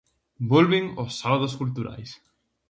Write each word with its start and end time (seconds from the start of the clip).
Volven 0.51 0.83
os 1.03 1.11
sábados 1.21 1.53
culturais. 1.61 2.11